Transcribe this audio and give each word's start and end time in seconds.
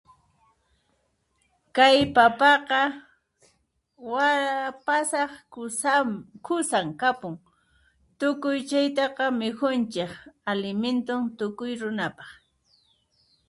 Kay 1.75 1.97
papaqa, 2.15 2.81
waa 4.11 4.69
pasaq 4.85 5.31
kusan 5.53 6.07
khusan 6.45 6.87
kapun 7.01 7.35
tukuy 8.19 8.57
chaytaqa 8.69 9.25
mikhunchiq 9.39 10.11
alimentun 10.51 11.21
tukuy 11.37 11.71
runapaq. 11.81 12.29